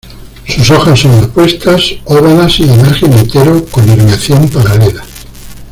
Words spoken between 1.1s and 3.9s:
opuestas, ovadas y de margen entero, con